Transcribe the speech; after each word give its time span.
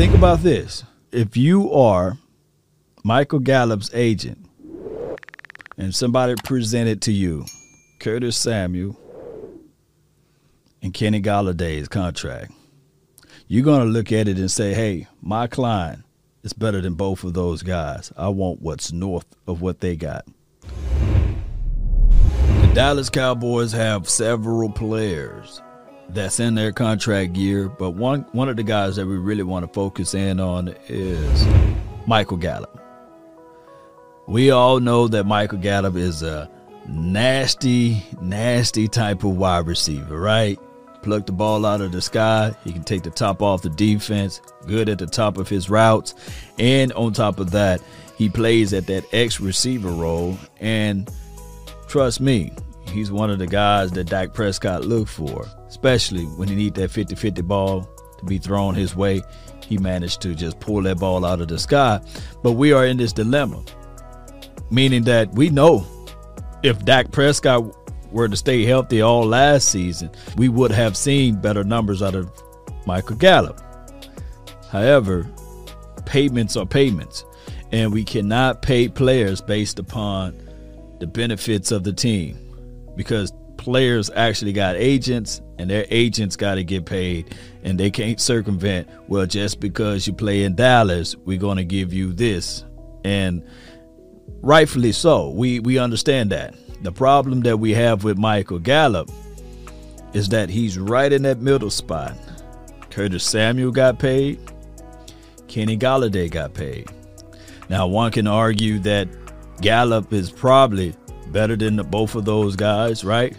think 0.00 0.14
about 0.14 0.38
this. 0.38 0.82
If 1.12 1.36
you 1.36 1.70
are 1.74 2.16
Michael 3.04 3.38
Gallup's 3.38 3.90
agent 3.92 4.38
and 5.76 5.94
somebody 5.94 6.36
presented 6.42 7.02
to 7.02 7.12
you 7.12 7.44
Curtis 7.98 8.38
Samuel 8.38 8.98
and 10.80 10.94
Kenny 10.94 11.20
Golladay's 11.20 11.86
contract, 11.86 12.50
you're 13.46 13.62
going 13.62 13.86
to 13.86 13.92
look 13.92 14.10
at 14.10 14.26
it 14.26 14.38
and 14.38 14.50
say, 14.50 14.72
hey, 14.72 15.06
my 15.20 15.46
client 15.46 16.02
is 16.44 16.54
better 16.54 16.80
than 16.80 16.94
both 16.94 17.22
of 17.22 17.34
those 17.34 17.62
guys. 17.62 18.10
I 18.16 18.30
want 18.30 18.62
what's 18.62 18.92
north 18.92 19.26
of 19.46 19.60
what 19.60 19.80
they 19.80 19.96
got. 19.96 20.24
The 22.62 22.72
Dallas 22.72 23.10
Cowboys 23.10 23.72
have 23.72 24.08
several 24.08 24.70
players 24.70 25.60
that's 26.14 26.40
in 26.40 26.54
their 26.54 26.72
contract 26.72 27.36
year, 27.36 27.68
but 27.68 27.90
one 27.90 28.26
one 28.32 28.48
of 28.48 28.56
the 28.56 28.62
guys 28.62 28.96
that 28.96 29.06
we 29.06 29.16
really 29.16 29.42
want 29.42 29.66
to 29.66 29.72
focus 29.72 30.14
in 30.14 30.40
on 30.40 30.74
is 30.88 31.46
Michael 32.06 32.36
Gallup. 32.36 32.76
We 34.26 34.50
all 34.50 34.80
know 34.80 35.08
that 35.08 35.24
Michael 35.24 35.58
Gallup 35.58 35.96
is 35.96 36.22
a 36.22 36.48
nasty, 36.88 38.02
nasty 38.20 38.88
type 38.88 39.24
of 39.24 39.36
wide 39.36 39.66
receiver, 39.66 40.18
right? 40.20 40.58
Pluck 41.02 41.26
the 41.26 41.32
ball 41.32 41.64
out 41.64 41.80
of 41.80 41.92
the 41.92 42.02
sky. 42.02 42.54
He 42.62 42.72
can 42.72 42.84
take 42.84 43.02
the 43.02 43.10
top 43.10 43.42
off 43.42 43.62
the 43.62 43.70
defense, 43.70 44.40
good 44.66 44.88
at 44.88 44.98
the 44.98 45.06
top 45.06 45.38
of 45.38 45.48
his 45.48 45.70
routes. 45.70 46.14
And 46.58 46.92
on 46.92 47.12
top 47.12 47.40
of 47.40 47.52
that, 47.52 47.80
he 48.16 48.28
plays 48.28 48.74
at 48.74 48.86
that 48.86 49.04
X 49.12 49.40
receiver 49.40 49.90
role. 49.90 50.36
And 50.60 51.10
trust 51.88 52.20
me, 52.20 52.52
he's 52.90 53.10
one 53.10 53.30
of 53.30 53.38
the 53.38 53.46
guys 53.46 53.90
that 53.92 54.04
Dak 54.04 54.34
Prescott 54.34 54.84
looked 54.84 55.10
for, 55.10 55.46
especially 55.68 56.24
when 56.24 56.48
he 56.48 56.54
need 56.54 56.74
that 56.74 56.90
50-50 56.90 57.46
ball 57.46 57.88
to 58.18 58.24
be 58.24 58.38
thrown 58.38 58.74
his 58.74 58.94
way. 58.94 59.22
He 59.66 59.78
managed 59.78 60.20
to 60.22 60.34
just 60.34 60.58
pull 60.60 60.82
that 60.82 60.98
ball 60.98 61.24
out 61.24 61.40
of 61.40 61.48
the 61.48 61.58
sky. 61.58 62.00
But 62.42 62.52
we 62.52 62.72
are 62.72 62.86
in 62.86 62.96
this 62.96 63.12
dilemma, 63.12 63.64
meaning 64.70 65.04
that 65.04 65.32
we 65.32 65.48
know 65.50 65.86
if 66.62 66.84
Dak 66.84 67.12
Prescott 67.12 67.76
were 68.12 68.28
to 68.28 68.36
stay 68.36 68.64
healthy 68.64 69.00
all 69.00 69.24
last 69.24 69.68
season, 69.68 70.10
we 70.36 70.48
would 70.48 70.72
have 70.72 70.96
seen 70.96 71.40
better 71.40 71.62
numbers 71.62 72.02
out 72.02 72.14
of 72.14 72.30
Michael 72.86 73.16
Gallup. 73.16 73.60
However, 74.70 75.26
payments 76.06 76.56
are 76.56 76.66
payments, 76.66 77.24
and 77.72 77.92
we 77.92 78.04
cannot 78.04 78.62
pay 78.62 78.88
players 78.88 79.40
based 79.40 79.78
upon 79.78 80.48
the 80.98 81.06
benefits 81.06 81.70
of 81.70 81.84
the 81.84 81.92
team 81.92 82.49
because 83.00 83.32
players 83.56 84.10
actually 84.14 84.52
got 84.52 84.76
agents 84.76 85.40
and 85.56 85.70
their 85.70 85.86
agents 85.90 86.36
got 86.36 86.56
to 86.56 86.62
get 86.62 86.84
paid 86.84 87.34
and 87.62 87.80
they 87.80 87.90
can't 87.90 88.20
circumvent 88.20 88.86
well 89.08 89.24
just 89.24 89.58
because 89.58 90.06
you 90.06 90.12
play 90.12 90.44
in 90.44 90.54
Dallas 90.54 91.16
we're 91.24 91.38
going 91.38 91.56
to 91.56 91.64
give 91.64 91.94
you 91.94 92.12
this 92.12 92.62
and 93.02 93.42
rightfully 94.42 94.92
so 94.92 95.30
we 95.30 95.60
we 95.60 95.78
understand 95.78 96.28
that 96.28 96.54
the 96.82 96.92
problem 96.92 97.40
that 97.40 97.56
we 97.56 97.72
have 97.72 98.04
with 98.04 98.18
Michael 98.18 98.58
Gallup 98.58 99.10
is 100.12 100.28
that 100.28 100.50
he's 100.50 100.78
right 100.78 101.10
in 101.10 101.22
that 101.22 101.40
middle 101.40 101.70
spot. 101.70 102.14
Curtis 102.90 103.24
Samuel 103.24 103.70
got 103.70 103.98
paid, 103.98 104.38
Kenny 105.48 105.78
Golladay 105.78 106.30
got 106.30 106.52
paid. 106.52 106.86
Now, 107.70 107.86
one 107.86 108.12
can 108.12 108.26
argue 108.26 108.78
that 108.80 109.08
Gallup 109.60 110.12
is 110.12 110.30
probably 110.30 110.94
better 111.32 111.56
than 111.56 111.76
the, 111.76 111.84
both 111.84 112.14
of 112.14 112.24
those 112.24 112.56
guys, 112.56 113.04
right? 113.04 113.36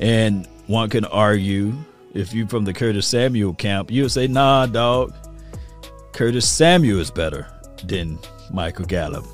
And 0.00 0.46
one 0.66 0.90
can 0.90 1.04
argue, 1.06 1.72
if 2.14 2.32
you 2.32 2.46
from 2.46 2.64
the 2.64 2.72
Curtis 2.72 3.06
Samuel 3.06 3.54
camp, 3.54 3.90
you'll 3.90 4.08
say, 4.08 4.26
nah, 4.26 4.66
dog, 4.66 5.14
Curtis 6.12 6.48
Samuel 6.48 7.00
is 7.00 7.10
better 7.10 7.46
than 7.84 8.18
Michael 8.50 8.86
Gallup 8.86 9.24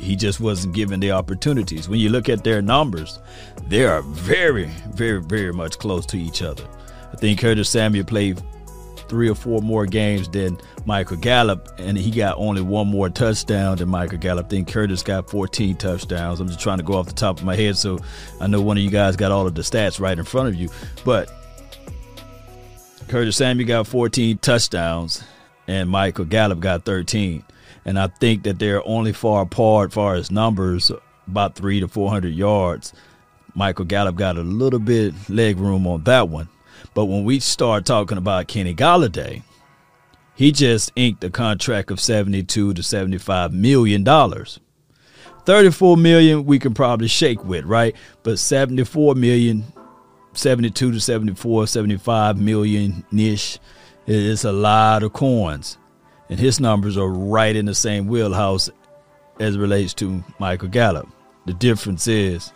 he 0.00 0.16
just 0.16 0.40
wasn't 0.40 0.74
given 0.74 0.98
the 0.98 1.12
opportunities. 1.12 1.88
When 1.88 2.00
you 2.00 2.08
look 2.08 2.28
at 2.28 2.42
their 2.42 2.62
numbers, 2.62 3.18
they 3.68 3.84
are 3.84 4.02
very, 4.02 4.70
very, 4.92 5.20
very 5.20 5.52
much 5.52 5.78
close 5.78 6.06
to 6.06 6.18
each 6.18 6.42
other. 6.42 6.64
I 7.12 7.16
think 7.16 7.40
Curtis 7.40 7.68
Samuel 7.68 8.04
played 8.04 8.42
three 9.10 9.28
or 9.28 9.34
four 9.34 9.60
more 9.60 9.84
games 9.84 10.28
than 10.28 10.58
Michael 10.86 11.18
Gallup, 11.18 11.68
and 11.78 11.98
he 11.98 12.10
got 12.10 12.38
only 12.38 12.62
one 12.62 12.88
more 12.88 13.10
touchdown 13.10 13.76
than 13.76 13.90
Michael 13.90 14.18
Gallup. 14.18 14.46
I 14.46 14.48
think 14.48 14.68
Curtis 14.72 15.02
got 15.02 15.28
14 15.28 15.76
touchdowns. 15.76 16.40
I'm 16.40 16.46
just 16.46 16.60
trying 16.60 16.78
to 16.78 16.84
go 16.84 16.94
off 16.94 17.06
the 17.06 17.12
top 17.12 17.38
of 17.38 17.44
my 17.44 17.56
head, 17.56 17.76
so 17.76 17.98
I 18.40 18.46
know 18.46 18.62
one 18.62 18.78
of 18.78 18.82
you 18.82 18.90
guys 18.90 19.16
got 19.16 19.32
all 19.32 19.46
of 19.46 19.54
the 19.54 19.62
stats 19.62 20.00
right 20.00 20.18
in 20.18 20.24
front 20.24 20.48
of 20.48 20.54
you. 20.54 20.70
But 21.04 21.30
Curtis 23.08 23.36
Samuel 23.36 23.68
got 23.68 23.86
14 23.86 24.38
touchdowns, 24.38 25.22
and 25.66 25.90
Michael 25.90 26.24
Gallup 26.24 26.60
got 26.60 26.86
13 26.86 27.44
and 27.84 27.98
I 27.98 28.08
think 28.08 28.42
that 28.44 28.58
they're 28.58 28.86
only 28.86 29.12
far 29.12 29.42
apart, 29.42 29.92
far 29.92 30.14
as 30.14 30.30
numbers, 30.30 30.90
about 31.26 31.54
three 31.54 31.80
to 31.80 31.88
four 31.88 32.10
hundred 32.10 32.34
yards. 32.34 32.92
Michael 33.54 33.84
Gallup 33.84 34.16
got 34.16 34.36
a 34.36 34.42
little 34.42 34.78
bit 34.78 35.14
leg 35.28 35.58
room 35.58 35.86
on 35.86 36.04
that 36.04 36.28
one, 36.28 36.48
but 36.94 37.06
when 37.06 37.24
we 37.24 37.40
start 37.40 37.84
talking 37.84 38.18
about 38.18 38.48
Kenny 38.48 38.74
Golladay, 38.74 39.42
he 40.34 40.52
just 40.52 40.92
inked 40.96 41.22
a 41.24 41.30
contract 41.30 41.90
of 41.90 42.00
seventy-two 42.00 42.74
to 42.74 42.82
seventy-five 42.82 43.52
million 43.52 44.04
dollars. 44.04 44.60
34 45.46 45.96
million 45.96 46.44
we 46.44 46.58
can 46.58 46.74
probably 46.74 47.08
shake 47.08 47.42
with, 47.44 47.64
right? 47.64 47.96
But 48.22 48.38
74 48.38 49.14
million, 49.14 49.64
72 50.34 50.92
to 50.92 51.00
74, 51.00 51.66
75 51.66 52.38
million 52.38 53.04
ish 53.10 53.58
is 54.06 54.44
a 54.44 54.52
lot 54.52 55.02
of 55.02 55.14
coins 55.14 55.78
and 56.30 56.38
his 56.38 56.60
numbers 56.60 56.96
are 56.96 57.08
right 57.08 57.54
in 57.56 57.66
the 57.66 57.74
same 57.74 58.06
wheelhouse 58.06 58.70
as 59.40 59.58
relates 59.58 59.92
to 59.94 60.24
Michael 60.38 60.68
Gallup. 60.68 61.08
The 61.46 61.52
difference 61.54 62.06
is 62.06 62.52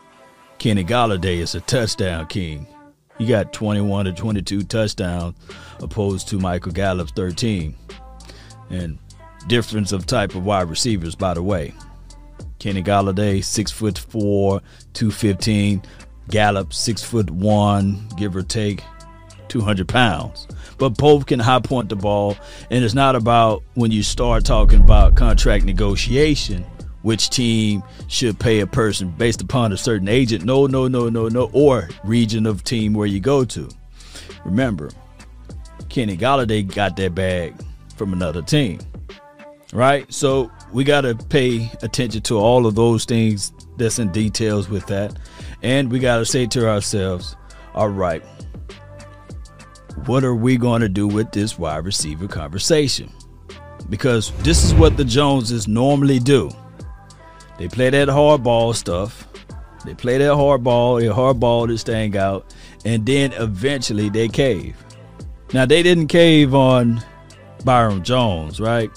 Kenny 0.59 0.85
Golladay 0.85 1.39
is 1.39 1.57
a 1.57 1.61
touchdown 1.61 2.27
king. 2.29 2.69
He 3.19 3.27
got 3.27 3.53
21 3.53 4.07
to 4.07 4.13
22 4.13 4.65
touchdowns 4.65 5.37
opposed 5.81 6.29
to 6.29 6.39
Michael 6.39 6.73
Gallup's 6.73 7.13
13. 7.13 7.75
And 8.71 8.99
difference 9.47 9.93
of 9.93 10.07
type 10.07 10.35
of 10.35 10.45
wide 10.45 10.69
receivers, 10.69 11.15
by 11.15 11.35
the 11.35 11.43
way. 11.43 11.75
Kenny 12.59 12.83
Golladay, 12.83 13.45
six 13.45 13.71
foot 13.71 13.99
four, 13.99 14.61
215. 14.95 15.83
Gallup, 16.29 16.73
six 16.73 17.03
foot 17.03 17.31
one, 17.31 18.09
give 18.17 18.35
or 18.35 18.43
take, 18.43 18.83
200 19.49 19.87
pounds 19.87 20.49
but 20.79 20.91
both 20.91 21.27
can 21.27 21.41
high 21.41 21.61
point 21.61 21.89
the 21.89 21.97
ball. 21.97 22.37
And 22.71 22.85
it's 22.85 22.95
not 22.95 23.17
about 23.17 23.63
when 23.75 23.91
you 23.91 24.03
start 24.03 24.45
talking 24.45 24.81
about 24.81 25.17
contract 25.17 25.65
negotiation, 25.65 26.65
which 27.05 27.29
team 27.29 27.83
should 28.09 28.39
pay 28.41 28.61
a 28.61 28.67
person 28.67 29.11
based 29.11 29.43
upon 29.43 29.73
a 29.73 29.77
certain 29.77 30.09
agent. 30.09 30.43
No, 30.43 30.67
no, 30.67 30.89
no, 30.89 31.11
no, 31.11 31.29
no, 31.29 31.51
or 31.53 31.89
region 32.03 32.47
of 32.47 32.65
team 32.65 32.95
where 32.95 33.07
you 33.07 33.21
go 33.21 33.45
to. 33.45 33.69
Remember, 34.47 34.91
Kenny 35.91 36.17
Golladay 36.17 36.75
got 36.75 36.97
that 36.97 37.15
bag 37.15 37.55
from 37.95 38.15
another 38.15 38.41
team, 38.41 38.79
right? 39.75 40.11
So 40.13 40.51
we 40.73 40.83
got 40.83 41.03
to 41.03 41.15
pay 41.15 41.71
attention 41.83 42.23
to 42.23 42.39
all 42.39 42.67
of 42.67 42.75
those 42.75 43.05
things 43.05 43.53
that's 43.77 43.99
in 43.99 44.11
details 44.11 44.71
with 44.71 44.87
that. 44.87 45.15
And 45.63 45.93
we 45.93 45.99
got 45.99 46.19
to 46.19 46.25
say 46.25 46.47
to 46.47 46.67
ourselves, 46.67 47.37
all 47.75 47.91
right, 47.91 48.25
what 50.07 50.25
are 50.25 50.35
we 50.35 50.57
going 50.57 50.81
to 50.81 50.89
do 50.89 51.07
with 51.07 51.33
this 51.33 51.59
wide 51.59 51.85
receiver 51.85 52.29
conversation? 52.29 53.13
Because 53.91 54.31
this 54.39 54.65
is 54.65 54.73
what 54.73 54.97
the 54.97 55.05
Joneses 55.05 55.69
normally 55.69 56.19
do. 56.19 56.51
They 57.59 57.69
play 57.69 57.91
that 57.91 58.09
hardball 58.09 58.75
stuff. 58.75 59.29
They 59.85 59.95
play 59.95 60.19
that 60.19 60.33
hardball, 60.33 61.01
they 61.01 61.09
hardball 61.09 61.69
this 61.69 61.83
thing 61.83 62.17
out, 62.17 62.55
and 62.87 63.05
then 63.05 63.33
eventually 63.35 64.09
they 64.09 64.29
cave. 64.29 64.77
Now 65.53 65.67
they 65.67 65.83
didn't 65.83 66.09
cave 66.09 66.55
on 66.55 67.03
Byron 67.65 68.03
Jones, 68.03 68.61
right? 68.61 68.91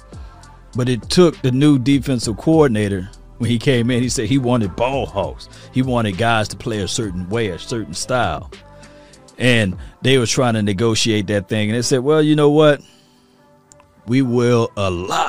But 0.75 0.87
it 0.87 1.09
took 1.09 1.41
the 1.41 1.51
new 1.51 1.77
defensive 1.77 2.37
coordinator 2.37 3.09
when 3.37 3.49
he 3.49 3.59
came 3.59 3.91
in. 3.91 4.01
He 4.01 4.07
said 4.07 4.27
he 4.27 4.37
wanted 4.37 4.77
ball 4.77 5.05
hawks. 5.05 5.49
He 5.73 5.81
wanted 5.81 6.17
guys 6.17 6.47
to 6.49 6.57
play 6.57 6.79
a 6.79 6.87
certain 6.87 7.27
way, 7.27 7.49
a 7.49 7.59
certain 7.59 7.93
style 7.93 8.49
and 9.37 9.77
they 10.01 10.17
were 10.17 10.25
trying 10.25 10.55
to 10.55 10.61
negotiate 10.61 11.27
that 11.27 11.47
thing, 11.47 11.69
and 11.69 11.77
they 11.77 11.81
said, 11.81 11.99
"Well, 11.99 12.21
you 12.21 12.35
know 12.35 12.49
what? 12.49 12.81
We 14.07 14.21
will 14.21 14.71
allow 14.77 15.26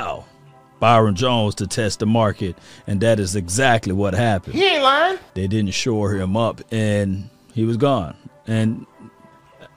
Byron 0.80 1.14
Jones 1.14 1.54
to 1.56 1.66
test 1.66 1.98
the 1.98 2.06
market," 2.06 2.56
and 2.86 3.00
that 3.00 3.18
is 3.20 3.36
exactly 3.36 3.92
what 3.92 4.14
happened. 4.14 4.54
He 4.54 4.64
ain't 4.64 4.82
lying. 4.82 5.18
They 5.34 5.46
didn't 5.46 5.72
shore 5.72 6.14
him 6.14 6.36
up, 6.36 6.60
and 6.70 7.28
he 7.52 7.64
was 7.64 7.76
gone. 7.76 8.16
And 8.46 8.86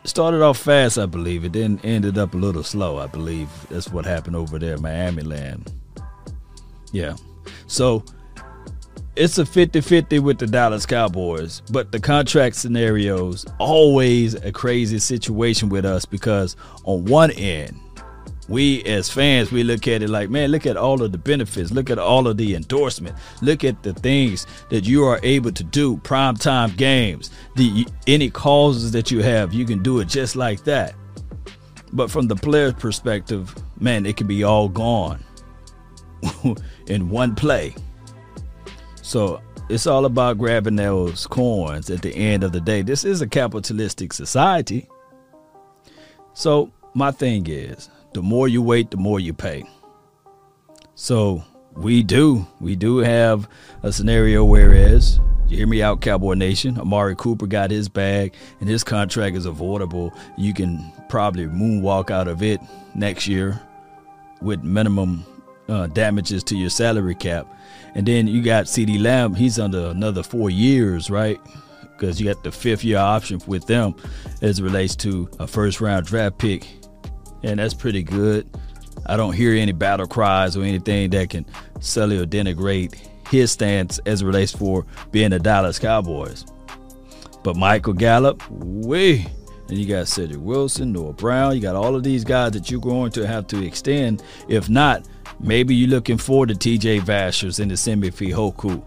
started 0.04 0.42
off 0.42 0.58
fast, 0.58 0.98
I 0.98 1.06
believe. 1.06 1.46
It 1.46 1.54
then 1.54 1.80
ended 1.84 2.18
up 2.18 2.34
a 2.34 2.38
little 2.38 2.64
slow, 2.64 2.98
I 2.98 3.08
believe. 3.08 3.50
That's 3.70 3.90
what 3.90 4.06
happened 4.06 4.36
over 4.36 4.58
there, 4.58 4.76
in 4.76 4.82
Miami 4.82 5.24
land. 5.24 5.72
Yeah. 6.92 7.16
So 7.68 8.04
it's 9.16 9.38
a 9.38 9.44
50-50 9.44 10.20
with 10.22 10.40
the 10.40 10.48
Dallas 10.48 10.86
Cowboys, 10.86 11.62
but 11.70 11.92
the 11.92 12.00
contract 12.00 12.56
scenarios 12.56 13.46
always 13.60 14.36
a 14.36 14.52
crazy 14.52 15.00
situation 15.00 15.70
with 15.70 15.86
us 15.86 16.06
because 16.06 16.56
on 16.86 17.06
one 17.06 17.32
end, 17.32 17.78
we 18.50 18.84
as 18.84 19.10
fans 19.10 19.52
we 19.52 19.64
look 19.64 19.88
at 19.88 20.02
it 20.02 20.10
like 20.10 20.30
man 20.30 20.52
look 20.52 20.66
at 20.66 20.78
all 20.78 21.02
of 21.02 21.12
the 21.12 21.18
benefits. 21.18 21.72
Look 21.72 21.90
at 21.90 22.00
all 22.00 22.28
of 22.28 22.38
the 22.38 22.56
endorsement. 22.56 23.16
Look 23.42 23.64
at 23.64 23.84
the 23.84 23.94
things 23.94 24.48
that 24.70 24.88
you 24.88 25.06
are 25.06 25.20
able 25.24 25.52
to 25.52 25.64
do. 25.64 25.98
Prime 25.98 26.36
time 26.36 26.72
games. 26.72 27.32
The 27.56 27.86
any 28.08 28.30
causes 28.30 28.92
that 28.92 29.12
you 29.12 29.22
have 29.22 29.54
you 29.54 29.66
can 29.66 29.82
do 29.84 30.00
it 30.00 30.08
just 30.08 30.36
like 30.36 30.64
that. 30.64 30.96
But 31.94 32.10
from 32.10 32.28
the 32.28 32.36
player's 32.36 32.74
perspective 32.74 33.54
man 33.80 34.06
it 34.06 34.18
can 34.18 34.28
be 34.28 34.44
all 34.44 34.70
gone 34.70 35.24
in 36.88 37.10
one 37.10 37.36
play. 37.36 37.76
So 39.02 39.42
it's 39.70 39.88
all 39.88 40.06
about 40.06 40.38
grabbing 40.38 40.76
those 40.76 41.26
coins 41.28 41.90
at 41.90 42.02
the 42.02 42.14
end 42.14 42.44
of 42.44 42.52
the 42.52 42.60
day. 42.60 42.82
This 42.82 43.06
is 43.06 43.22
a 43.22 43.28
capitalistic 43.28 44.14
society. 44.14 44.90
So 46.34 46.72
my 46.94 47.12
thing 47.12 47.48
is 47.48 47.90
the 48.14 48.22
more 48.22 48.48
you 48.48 48.62
wait, 48.62 48.92
the 48.92 48.98
more 48.98 49.20
you 49.20 49.34
pay. 49.34 49.64
So 50.96 51.44
we 51.76 52.04
do. 52.04 52.46
We 52.60 52.76
do 52.76 52.98
have 52.98 53.48
a 53.84 53.92
scenario 53.92 54.44
whereas, 54.44 55.20
you 55.48 55.58
hear 55.58 55.68
me 55.68 55.82
out, 55.82 56.02
Cowboy 56.02 56.34
Nation, 56.34 56.80
Amari 56.80 57.16
Cooper 57.16 57.48
got 57.48 57.72
his 57.72 57.90
bag 57.90 58.34
and 58.60 58.70
his 58.70 58.84
contract 58.84 59.36
is 59.36 59.46
avoidable. 59.46 60.14
You 60.38 60.54
can 60.54 60.92
probably 61.10 61.46
moonwalk 61.46 62.12
out 62.12 62.28
of 62.28 62.44
it 62.44 62.60
next 62.96 63.28
year 63.28 63.60
with 64.42 64.64
minimum 64.64 65.26
uh, 65.70 65.88
damages 65.88 66.44
to 66.46 66.58
your 66.58 66.70
salary 66.70 67.16
cap. 67.16 67.48
And 67.96 68.06
then 68.06 68.28
you 68.28 68.42
got 68.42 68.66
CeeDee 68.66 69.02
Lamb, 69.02 69.34
he's 69.34 69.60
under 69.60 69.88
another 69.88 70.24
four 70.24 70.50
years, 70.50 71.10
right? 71.10 71.40
Because 71.82 72.20
you 72.20 72.28
got 72.28 72.44
the 72.44 72.52
fifth 72.52 72.84
year 72.84 72.98
option 72.98 73.42
with 73.48 73.68
them 73.68 73.96
as 74.42 74.60
it 74.60 74.64
relates 74.64 74.96
to 74.98 75.30
a 75.40 75.48
first 75.48 75.82
round 75.82 76.06
draft 76.06 76.38
pick 76.38 76.68
and 77.44 77.60
that's 77.60 77.74
pretty 77.74 78.04
good. 78.04 78.48
I 79.06 79.18
don't 79.18 79.34
hear 79.34 79.54
any 79.56 79.72
battle 79.72 80.08
cries 80.08 80.56
or 80.56 80.64
anything 80.64 81.10
that 81.12 81.30
can 81.30 81.46
sully 81.80 82.18
or 82.18 82.26
denigrate 82.26 82.96
his 83.30 83.52
stance 83.52 84.00
as 84.06 84.22
it 84.22 84.26
relates 84.26 84.52
for 84.52 84.86
being 85.12 85.32
the 85.32 85.40
Dallas 85.40 85.80
Cowboys. 85.80 86.46
But 87.44 87.56
Michael 87.56 87.94
Gallup, 87.94 88.48
we 88.52 89.26
and 89.70 89.80
you 89.80 89.88
got 89.88 90.08
Cedric 90.08 90.42
Wilson, 90.42 90.92
Noah 90.92 91.14
Brown, 91.14 91.56
you 91.56 91.62
got 91.62 91.76
all 91.76 91.96
of 91.96 92.04
these 92.04 92.26
guys 92.26 92.52
that 92.52 92.70
you're 92.70 92.82
going 92.82 93.12
to 93.14 93.26
have 93.26 93.48
to 93.48 93.66
extend. 93.66 94.22
If 94.50 94.70
not, 94.70 95.08
maybe 95.40 95.74
you're 95.74 95.90
looking 95.90 96.18
forward 96.18 96.50
to 96.50 96.56
TJ 96.56 97.04
Vashers 97.04 97.60
and 97.60 97.72
the 97.72 97.78
Simi 97.78 98.12
Fehoko. 98.12 98.84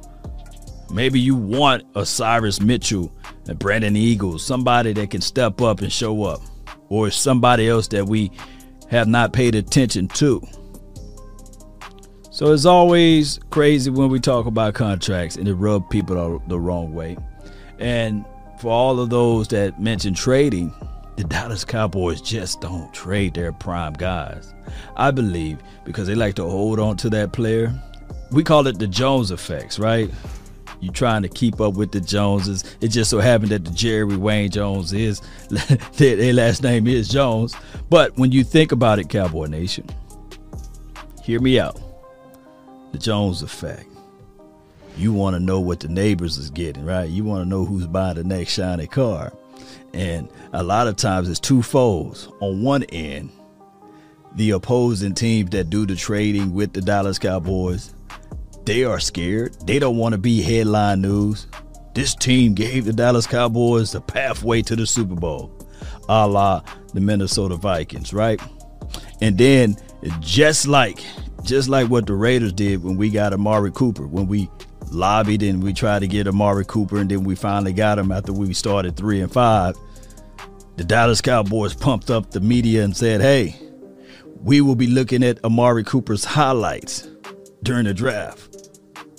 Maybe 0.91 1.19
you 1.19 1.35
want 1.35 1.85
a 1.97 2.05
Cyrus 2.05 2.61
Mitchell 2.61 3.11
and 3.49 3.59
Brandon 3.59 3.97
Eagles, 3.97 4.45
somebody 4.45 4.93
that 4.93 5.11
can 5.11 5.23
step 5.23 5.63
up 5.63 5.81
and 5.81 5.91
show 5.91 6.23
up 6.25 6.43
or 6.89 7.11
somebody 7.11 7.69
else 7.69 7.89
that 7.89 8.07
we 8.07 8.31
have 8.89 9.09
not 9.09 9.33
paid 9.33 9.55
attention 9.55 10.09
to. 10.09 10.43
So 12.31 12.53
it's 12.53 12.65
always 12.65 13.39
crazy 13.51 13.91
when 13.91 14.09
we 14.09 14.19
talk 14.19 14.47
about 14.47 14.75
contracts 14.75 15.37
and 15.37 15.47
it 15.47 15.55
rub 15.55 15.89
people 15.89 16.43
the 16.49 16.59
wrong 16.59 16.93
way. 16.93 17.17
And 17.79 18.25
for 18.59 18.73
all 18.73 18.99
of 18.99 19.11
those 19.11 19.49
that 19.49 19.81
mention 19.81 20.15
trading, 20.15 20.73
the 21.17 21.25
Dallas 21.25 21.65
Cowboys 21.65 22.21
just 22.21 22.61
don't 22.61 22.93
trade 22.93 23.35
their 23.35 23.53
prime 23.53 23.93
guys. 23.93 24.53
I 24.97 25.13
believe 25.13 25.59
because 25.85 26.09
they 26.09 26.17
like 26.17 26.35
to 26.35 26.43
hold 26.43 26.81
on 26.81 26.97
to 26.99 27.11
that 27.11 27.33
player. 27.33 27.73
We 28.33 28.43
call 28.43 28.67
it 28.67 28.81
the 28.81 28.89
Jones 28.89 29.31
effects, 29.31 29.79
right? 29.79 30.11
You 30.85 30.91
trying 30.91 31.23
to 31.23 31.29
keep 31.29 31.61
up 31.61 31.75
with 31.75 31.93
the 31.93 32.01
Joneses. 32.01 32.65
It 32.81 32.89
just 32.89 33.11
so 33.11 33.19
happened 33.19 33.51
that 33.51 33.65
the 33.65 33.71
Jerry 33.71 34.17
Wayne 34.17 34.51
Jones 34.51 34.93
is 34.93 35.23
their 35.97 36.33
last 36.33 36.63
name 36.63 36.87
is 36.87 37.09
Jones. 37.09 37.57
But 37.91 38.17
when 38.17 38.33
you 38.33 38.45
think 38.45 38.73
about 38.73 38.99
it, 38.99 39.09
Cowboy 39.09 39.47
Nation, 39.47 39.89
hear 41.23 41.41
me 41.41 41.59
out. 41.59 41.81
The 42.93 42.99
Jones 42.99 43.43
effect. 43.43 43.87
You 44.97 45.13
want 45.13 45.35
to 45.35 45.41
know 45.41 45.61
what 45.61 45.81
the 45.81 45.89
neighbors 45.89 46.39
is 46.39 46.51
getting, 46.51 46.85
right? 46.85 47.09
You 47.09 47.25
want 47.25 47.43
to 47.43 47.49
know 47.49 47.65
who's 47.65 47.87
buying 47.87 48.15
the 48.15 48.23
next 48.23 48.53
shiny 48.53 48.87
car. 48.87 49.33
And 49.93 50.29
a 50.53 50.63
lot 50.63 50.87
of 50.87 50.97
times 50.97 51.29
it's 51.29 51.41
two 51.41 51.63
foes. 51.63 52.29
On 52.41 52.63
one 52.63 52.85
end, 52.85 53.31
the 54.37 54.51
opposing 54.51 55.15
teams 55.15 55.51
that 55.51 55.71
do 55.71 55.87
the 55.87 55.97
trading 55.97 56.53
with 56.53 56.73
the 56.73 56.81
Dallas 56.81 57.19
Cowboys 57.19 57.95
they 58.65 58.85
are 58.85 59.01
scared. 59.01 59.55
They 59.67 59.79
don't 59.79 59.97
want 59.97 60.13
to 60.13 60.19
be 60.19 60.43
headline 60.43 61.03
news. 61.03 61.47
This 61.95 62.15
team 62.15 62.55
gave 62.55 62.87
the 62.87 62.93
Dallas 62.93 63.27
Cowboys 63.27 63.93
the 63.93 64.01
pathway 64.01 64.63
to 64.63 64.75
the 64.75 64.87
Super 64.87 65.15
Bowl, 65.15 65.53
a 66.09 66.27
la 66.27 66.63
the 66.93 67.01
Minnesota 67.01 67.57
Vikings, 67.57 68.13
right? 68.13 68.41
And 69.21 69.39
then 69.39 69.77
just 70.21 70.67
like 70.67 71.01
just 71.45 71.69
like 71.69 71.89
what 71.89 72.07
the 72.07 72.15
Raiders 72.15 72.53
did 72.53 72.83
when 72.83 72.97
we 72.97 73.11
got 73.11 73.33
Amari 73.33 73.71
Cooper, 73.71 74.07
when 74.07 74.27
we 74.27 74.51
lobbied 74.91 75.43
and 75.43 75.63
we 75.63 75.73
tried 75.73 76.01
to 76.01 76.09
get 76.09 76.27
Amari 76.27 76.65
Cooper, 76.65 76.99
and 76.99 77.11
then 77.11 77.23
we 77.25 77.35
finally 77.35 77.73
got 77.73 77.99
him 77.99 78.11
after 78.11 78.33
we 78.33 78.53
started 78.55 78.97
three 78.97 79.21
and 79.21 79.33
five. 79.33 79.77
The 80.77 80.85
Dallas 80.85 81.21
Cowboys 81.21 81.75
pumped 81.75 82.11
up 82.11 82.31
the 82.31 82.41
media 82.41 82.83
and 82.83 82.97
said, 82.97 83.21
"Hey, 83.21 83.57
we 84.43 84.61
will 84.61 84.75
be 84.75 84.89
looking 84.89 85.23
at 85.23 85.45
Amari 85.45 85.85
Cooper's 85.85 86.25
highlights 86.25 87.07
during 87.63 87.85
the 87.85 87.95
draft." 87.95 88.54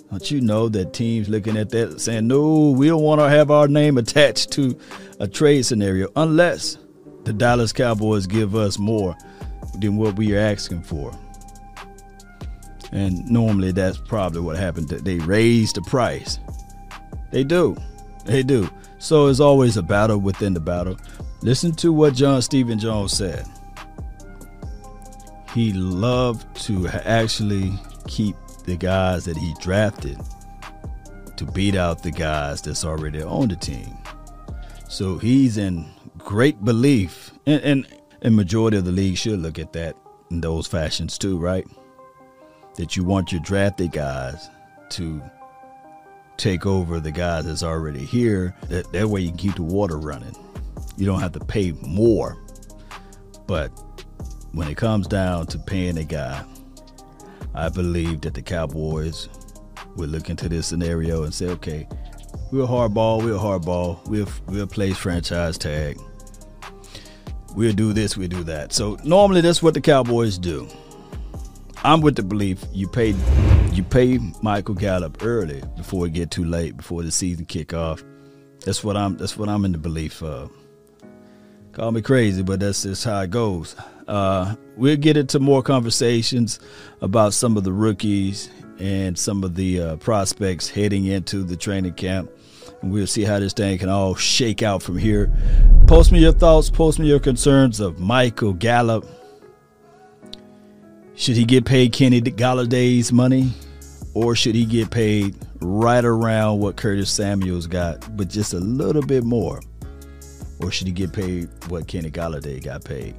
Don't 0.10 0.32
you 0.32 0.40
know 0.40 0.70
that 0.70 0.94
teams 0.94 1.28
looking 1.30 1.58
at 1.58 1.70
that 1.72 2.00
saying, 2.00 2.28
no, 2.28 2.70
we 2.70 2.88
don't 2.88 3.02
want 3.02 3.20
to 3.22 3.30
have 3.30 3.52
our 3.52 3.68
name 3.68 3.98
attached 3.98 4.52
to 4.54 4.78
a 5.20 5.28
trade 5.28 5.64
scenario 5.66 6.08
unless 6.16 6.78
the 7.24 7.34
Dallas 7.34 7.74
Cowboys 7.74 8.28
give 8.28 8.56
us 8.56 8.78
more 8.78 9.16
than 9.80 9.98
what 9.98 10.16
we 10.16 10.36
are 10.36 10.40
asking 10.40 10.84
for. 10.84 11.12
And 12.92 13.30
normally 13.30 13.72
that's 13.72 13.98
probably 13.98 14.42
what 14.42 14.58
happened. 14.58 14.90
They 14.90 15.18
raise 15.18 15.74
the 15.74 15.82
price. 15.82 16.40
They 17.32 17.44
do. 17.44 17.76
They 18.26 18.44
do. 18.44 18.70
So 19.00 19.28
it's 19.28 19.40
always 19.40 19.76
a 19.76 19.84
battle 19.84 20.20
within 20.20 20.54
the 20.54 20.60
battle. 20.60 20.98
Listen 21.42 21.74
to 21.76 21.92
what 21.92 22.14
John 22.14 22.42
Stephen 22.42 22.80
Jones 22.80 23.12
said. 23.12 23.46
He 25.54 25.74
loved 25.74 26.56
to 26.66 26.88
actually 26.88 27.74
keep 28.08 28.36
the 28.66 28.76
guys 28.76 29.26
that 29.26 29.38
he 29.38 29.54
drafted 29.60 30.20
to 31.38 31.46
beat 31.46 31.76
out 31.76 32.02
the 32.02 32.12
guys 32.12 32.62
that's 32.62 32.86
already 32.86 33.22
on 33.22 33.48
the 33.48 33.56
team. 33.56 33.98
So 34.90 35.18
he's 35.18 35.58
in 35.58 35.86
great 36.18 36.64
belief, 36.64 37.32
and, 37.46 37.62
and, 37.62 37.88
and 38.22 38.36
majority 38.36 38.78
of 38.78 38.86
the 38.86 38.92
league 38.92 39.18
should 39.18 39.40
look 39.40 39.60
at 39.60 39.74
that 39.74 39.96
in 40.32 40.42
those 40.42 40.68
fashions 40.68 41.18
too, 41.18 41.38
right? 41.38 41.66
That 42.76 42.96
you 42.96 43.04
want 43.04 43.32
your 43.32 43.42
drafted 43.42 43.92
guys 43.92 44.50
to 44.92 45.22
take 46.38 46.66
over 46.66 47.00
the 47.00 47.12
guys 47.12 47.46
that's 47.46 47.64
already 47.64 48.04
here. 48.06 48.56
That, 48.70 48.92
that 48.92 49.08
way 49.08 49.22
you 49.22 49.30
can 49.30 49.38
keep 49.38 49.56
the 49.56 49.64
water 49.64 49.98
running. 49.98 50.36
You 50.98 51.06
don't 51.06 51.20
have 51.20 51.34
to 51.34 51.40
pay 51.40 51.72
more. 51.82 52.38
But 53.48 53.70
when 54.54 54.68
it 54.68 54.76
comes 54.76 55.08
down 55.08 55.48
to 55.48 55.60
paying 55.60 55.98
a 55.98 56.04
guy 56.04 56.44
I 57.56 57.70
believe 57.70 58.22
that 58.22 58.34
the 58.34 58.42
Cowboys 58.42 59.30
would 59.96 60.10
look 60.10 60.30
into 60.30 60.50
this 60.50 60.68
scenario 60.68 61.24
and 61.24 61.34
say, 61.34 61.48
okay, 61.48 61.88
we're 62.52 62.64
a 62.64 62.68
hardball, 62.68 63.24
we're 63.24 63.36
a 63.36 63.40
hardball, 63.40 64.06
we'll 64.08 64.28
we'll 64.48 64.68
place 64.68 64.98
franchise 64.98 65.58
tag. 65.58 66.00
We'll 67.56 67.74
do 67.74 67.94
this, 67.94 68.18
we'll 68.18 68.28
do 68.28 68.44
that. 68.44 68.74
So 68.74 68.98
normally 69.04 69.42
that's 69.42 69.64
what 69.64 69.74
the 69.74 69.82
Cowboys 69.82 70.38
do. 70.38 70.68
I'm 71.84 72.02
with 72.02 72.16
the 72.16 72.24
belief 72.24 72.64
you 72.74 72.88
pay 72.88 73.16
you 73.72 73.84
pay 73.84 74.20
Michael 74.42 74.76
Gallup 74.76 75.24
early 75.24 75.62
before 75.78 76.08
it 76.08 76.14
get 76.14 76.32
too 76.32 76.46
late, 76.46 76.76
before 76.78 77.04
the 77.04 77.12
season 77.12 77.46
kick 77.46 77.74
off. 77.74 78.04
That's 78.66 78.84
what 78.84 78.98
I'm 78.98 79.18
that's 79.18 79.38
what 79.38 79.50
I'm 79.50 79.66
in 79.66 79.72
the 79.72 79.78
belief 79.78 80.22
of. 80.22 80.52
Call 81.76 81.92
me 81.92 82.02
crazy, 82.02 82.42
but 82.42 82.62
that's 82.62 82.84
just 82.84 83.04
how 83.04 83.20
it 83.20 83.32
goes. 83.32 83.76
Uh, 84.08 84.56
we'll 84.78 84.96
get 84.96 85.18
into 85.18 85.42
more 85.42 85.62
conversations 85.62 86.62
about 87.02 87.34
some 87.34 87.58
of 87.58 87.66
the 87.66 87.74
rookies 87.74 88.50
and 88.80 89.20
some 89.20 89.44
of 89.44 89.56
the 89.56 89.82
uh, 89.82 89.96
prospects 89.98 90.70
heading 90.70 91.04
into 91.04 91.44
the 91.44 91.58
training 91.58 91.96
camp. 91.96 92.32
And 92.82 92.94
we'll 92.94 93.08
see 93.08 93.24
how 93.24 93.40
this 93.40 93.52
thing 93.52 93.78
can 93.78 93.90
all 93.90 94.16
shake 94.16 94.64
out 94.64 94.84
from 94.84 94.98
here. 94.98 95.30
Post 95.86 96.14
me 96.14 96.20
your 96.20 96.32
thoughts, 96.32 96.70
post 96.70 96.98
me 96.98 97.08
your 97.08 97.20
concerns 97.20 97.82
of 97.82 98.00
Michael 98.00 98.54
Gallup. 98.54 99.06
Should 101.16 101.36
he 101.36 101.44
get 101.44 101.66
paid 101.66 101.92
Kenny 101.92 102.22
Golladay's 102.22 103.12
money? 103.12 103.52
Or 104.14 104.34
should 104.34 104.56
he 104.56 104.64
get 104.64 104.92
paid 104.92 105.36
right 105.60 106.06
around 106.06 106.60
what 106.60 106.78
Curtis 106.78 107.12
Samuels 107.12 107.68
got, 107.68 108.16
but 108.16 108.30
just 108.30 108.54
a 108.54 108.60
little 108.60 109.02
bit 109.02 109.26
more? 109.26 109.60
Or 110.60 110.72
should 110.72 110.88
he 110.88 110.94
get 110.94 111.14
paid 111.14 111.50
what 111.68 111.88
Kenny 111.88 112.12
Golladay 112.12 112.64
got 112.64 112.84
paid? 112.84 113.16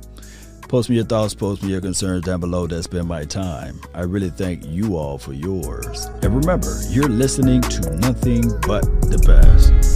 Post 0.69 0.91
me 0.91 0.97
your 0.97 1.05
thoughts, 1.05 1.33
post 1.33 1.63
me 1.63 1.71
your 1.71 1.81
concerns 1.81 2.25
down 2.25 2.41
below. 2.41 2.67
That's 2.67 2.89
been 2.89 3.07
my 3.07 3.25
time. 3.25 3.81
I 3.95 4.03
really 4.03 4.31
thank 4.31 4.67
you 4.67 4.97
all 4.97 5.17
for 5.17 5.33
yours. 5.33 6.07
And 6.23 6.35
remember, 6.35 6.77
you're 6.89 7.09
listening 7.09 7.63
to 7.63 7.97
nothing 7.97 8.43
but 8.67 8.83
the 9.03 9.23
best. 9.25 9.96